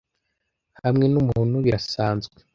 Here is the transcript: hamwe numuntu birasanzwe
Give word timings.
hamwe 0.83 1.05
numuntu 1.11 1.55
birasanzwe 1.65 2.35